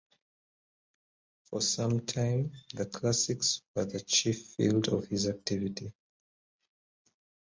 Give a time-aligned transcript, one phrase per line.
[1.51, 5.93] For some time the classics were the chief field of his activity.